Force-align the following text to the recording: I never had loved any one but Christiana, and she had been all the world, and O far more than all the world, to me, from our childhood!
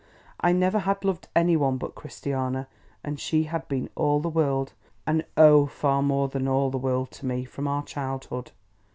I 0.39 0.51
never 0.51 0.79
had 0.79 1.05
loved 1.05 1.27
any 1.35 1.55
one 1.55 1.77
but 1.77 1.93
Christiana, 1.93 2.67
and 3.03 3.19
she 3.19 3.43
had 3.43 3.67
been 3.67 3.87
all 3.93 4.19
the 4.19 4.31
world, 4.31 4.73
and 5.05 5.23
O 5.37 5.67
far 5.67 6.01
more 6.01 6.27
than 6.27 6.47
all 6.47 6.71
the 6.71 6.79
world, 6.79 7.11
to 7.11 7.27
me, 7.27 7.45
from 7.45 7.67
our 7.67 7.83
childhood! 7.83 8.51